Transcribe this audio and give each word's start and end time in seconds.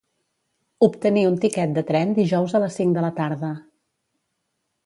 Obtenir 0.87 1.25
un 1.33 1.37
tiquet 1.43 1.75
de 1.77 1.83
tren 1.91 2.17
dijous 2.21 2.57
a 2.61 2.65
les 2.67 2.81
cinc 2.81 2.97
de 2.99 3.07
la 3.07 3.15
tarda. 3.23 3.55